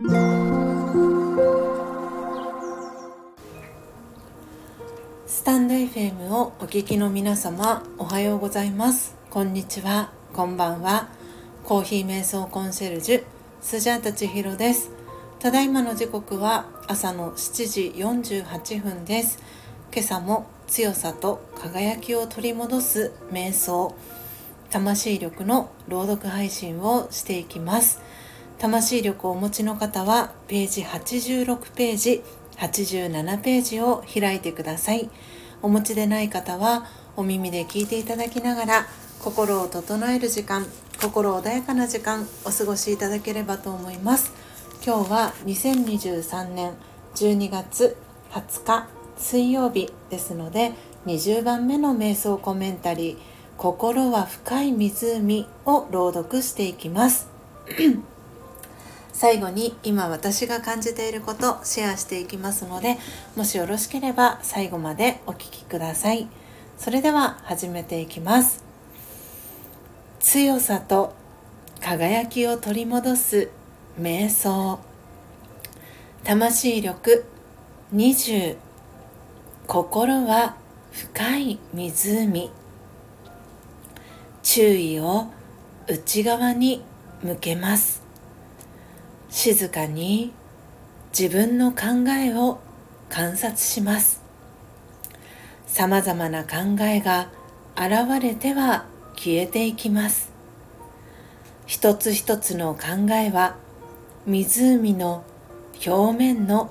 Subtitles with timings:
[0.00, 0.04] ス
[5.42, 9.16] タンド FM をお聞きの皆様おはようございます。
[9.28, 10.12] こんにちは。
[10.32, 11.08] こんばんは。
[11.64, 13.24] コーヒー瞑想コンシェルジュ
[13.60, 14.92] スジャータ千尋です。
[15.40, 19.42] ただいまの時刻は朝の7時48分です。
[19.92, 23.96] 今朝も強さと輝きを取り戻す瞑想
[24.70, 28.00] 魂力の朗読配信をしていきます。
[28.58, 32.22] 魂力をお持ちの方はページ86ページ
[32.56, 35.08] 87ページを開いてください。
[35.62, 36.86] お持ちでない方は
[37.16, 38.86] お耳で聞いていただきながら
[39.20, 40.66] 心を整える時間
[41.00, 44.32] 心穏やかな時間お過ごしいただければと思います。
[44.84, 46.72] 今日は2023年
[47.14, 47.96] 12月
[48.32, 50.72] 20日水曜日ですので
[51.06, 53.16] 20番目の瞑想コメンタリー
[53.56, 57.28] 「心は深い湖」を朗読していきます。
[59.18, 62.98] 最後に今私が感じていることシェアしていきますので
[63.34, 66.28] もしよろしければ最後までお聴きください。
[66.76, 68.62] それでは始めていきます。
[70.20, 71.14] 強さと
[71.80, 73.50] 輝きを取り戻す
[74.00, 74.78] 瞑想。
[76.22, 77.24] 魂力
[77.92, 78.56] 20
[79.66, 80.54] 心は
[80.92, 82.52] 深い湖。
[84.44, 85.26] 注意を
[85.88, 86.84] 内側に
[87.24, 88.07] 向けます。
[89.30, 90.32] 静かに
[91.18, 92.60] 自分の考えを
[93.08, 94.22] 観察します。
[95.66, 97.30] さまざまな考えが
[97.76, 100.32] 現れては消えていきます。
[101.66, 103.56] 一つ一つの考えは
[104.26, 105.24] 湖の
[105.86, 106.70] 表面の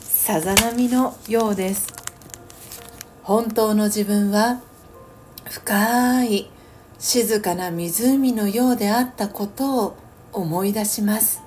[0.00, 1.86] さざ波のようです。
[3.22, 4.62] 本当の自分は
[5.44, 6.50] 深い
[6.98, 10.05] 静かな湖のようであったことを
[10.36, 11.42] 思い出します。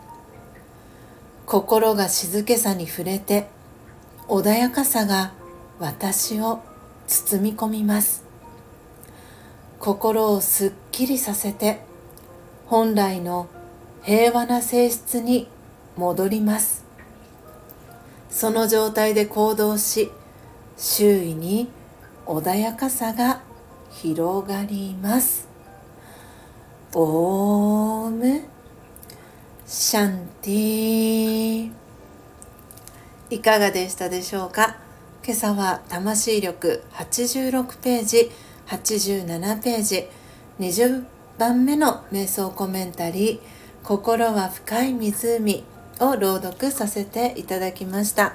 [1.45, 3.47] 心が静けさに触れて
[4.27, 5.31] 穏やかさが
[5.79, 6.59] 私を
[7.07, 8.23] 包み込みます。
[9.79, 11.81] 心をすっきりさせて
[12.65, 13.47] 本来の
[14.01, 15.47] 平和な性質に
[15.95, 16.83] 戻ります。
[18.31, 20.11] その状態で行動し
[20.77, 21.69] 周囲に
[22.25, 23.41] 穏やかさが
[23.91, 25.47] 広がります。
[26.95, 28.58] オーム。
[29.71, 31.71] シャンティ
[33.29, 34.77] いかがでしたでしょうか？
[35.23, 38.31] 今朝は魂力86ページ
[38.65, 40.07] 87ページ
[40.59, 41.05] 20
[41.37, 43.39] 番目の瞑想コメンタリー
[43.85, 45.63] 「心は深い湖」
[46.01, 48.33] を朗読させていただきました。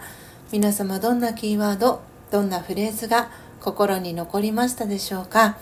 [0.53, 2.01] 皆様どんなキーワード
[2.31, 5.59] どんなフレーズが心に残りましたでしょうか、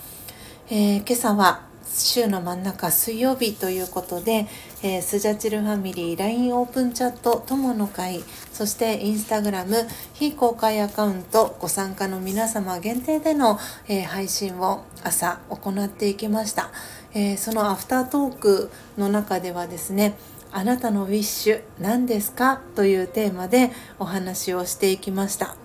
[0.69, 4.47] えー、今朝は週の真ん中水曜日ということで、
[4.82, 8.22] えー、スジャチルファミリー LINE オープンチャット友の会
[8.53, 16.70] そしてインスタグラム非公開アカウントご参加の皆様限定での、えー、配信を朝行っていきました、
[17.15, 20.16] えー、そのアフタートークの中ではですね
[20.53, 25.56] あなたのウィッシュ何ですかというテーマでお話をしていきました、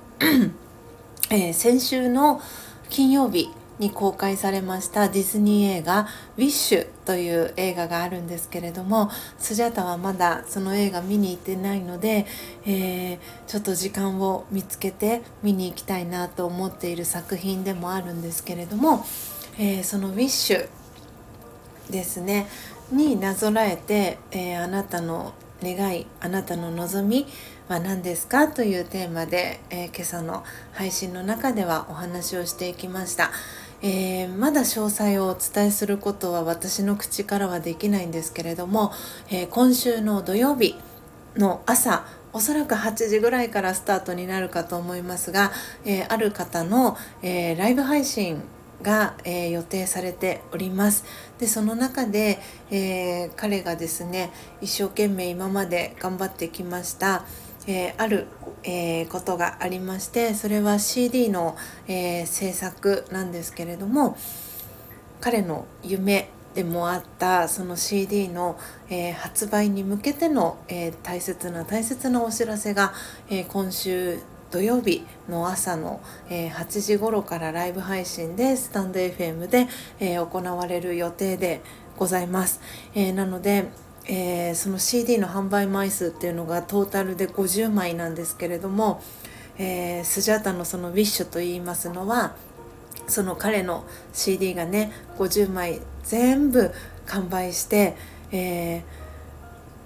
[1.29, 2.41] え先週の
[2.89, 3.49] 金曜日
[3.79, 6.07] に公開されましたディズニー映画
[6.37, 12.25] 「ウィッシュ」という映画があるんですけれどもスジャタはまだその映画見に行ってないので、
[12.65, 19.05] えー、ちょっと時間を見つけて見に行きたいなと思っている作品でもあるんですけれども、
[19.59, 20.67] えー、その「ウィッシュ」
[21.89, 22.47] ですね
[22.91, 27.27] になぞらえて、えー、あなたの願いあなたの望み
[27.67, 28.47] は何ですか？
[28.47, 33.31] というテーマで、えー、今朝の配信の中ではお話をしていきました。
[33.81, 38.91] えー、まだ詳細をお伝えすることは私の口からはできないんですけれども、
[39.29, 40.75] えー、今週の土曜日
[41.35, 45.51] の朝おそらく8時ぐらいからスタートになるかと思いますが、
[45.85, 48.41] えー、ある方の、えライブ配信
[48.81, 51.03] が、え予定されております。
[51.39, 52.39] でその中で、
[52.69, 57.23] え彼がですね一生懸命今まで頑張ってきました
[57.67, 58.27] えー、ある、
[58.63, 61.55] えー、ことがありましてそれは CD の、
[61.87, 64.17] えー、制作なんですけれども
[65.19, 68.57] 彼の夢でもあったその CD の、
[68.89, 72.93] え発売に向けての、え大切な大切なお知らせが、
[73.29, 74.17] え今週
[74.49, 79.67] 土曜日の朝の、え8時頃からライブ配信でスタンド FM で、
[79.99, 81.61] え行われる予定で
[81.95, 82.59] ございます。
[82.95, 83.65] えなので
[84.09, 89.01] えー、その CD の販売枚数っていうのがトータルで50枚なんですけれども、
[89.57, 92.35] えー、スジャータのそのウィッシュと言いますのは
[93.07, 96.71] その彼の CD がね50枚全部
[97.05, 97.95] 完売して、
[98.31, 98.83] えー、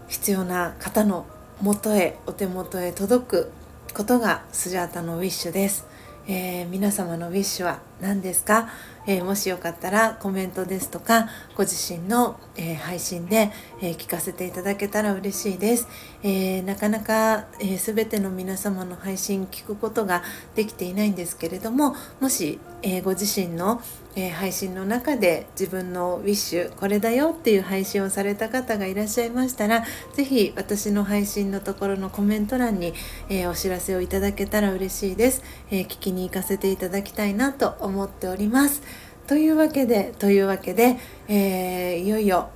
[0.07, 1.25] 必要な方の
[1.61, 3.51] 元へお手元へ届く
[3.93, 5.85] ことがスジャータのウィッシュです、
[6.27, 8.69] えー、皆様のウィッシュは何ですか？
[9.07, 13.51] えー、もしよかったらコメントですとかご自身の、えー、配信で、
[13.81, 15.87] え、聞かせていただけたら嬉しいです、
[16.21, 20.21] えなかなか、え、全ての皆様の配信聞くことが
[20.55, 23.81] できていないんですけれどももし、えご自身の、
[24.15, 32.93] え配信の中で自分のウィッシュこれだよっていう配信をされた方がいらっしゃいましたら是非私の配信のところのコメント欄に、
[33.29, 35.41] えお知らせをいただけたら嬉しいです、
[35.71, 38.81] え聞に行かせていただきたいなと思っております。
[39.27, 40.97] というわけでというわけで、
[41.27, 42.49] えー、いよいよ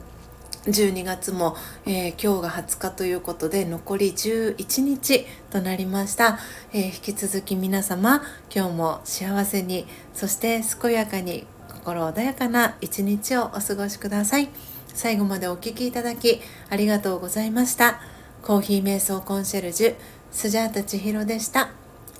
[0.66, 6.38] 12月も、えー、今日が20日ということで残り11日となりました、
[6.72, 8.22] えー、引き続き皆様
[8.54, 14.48] 今日も幸せにそして健やかに心穏やかな一日をお過ごしください。
[14.96, 16.40] 最後までお聴きいただき
[16.70, 18.00] ありがとうございました。
[18.42, 19.94] コーヒー瞑想コンシェルジュ
[20.30, 21.75] スジャータ千尋でした。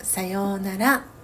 [0.06, 1.15] さようなら。